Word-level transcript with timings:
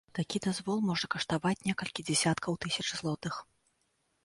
Такі 0.17 0.37
дазвол 0.45 0.79
можа 0.87 1.09
каштаваць 1.15 1.65
некалькі 1.69 2.07
дзесяткаў 2.09 2.59
тысяч 2.67 2.87
злотых. 2.99 3.35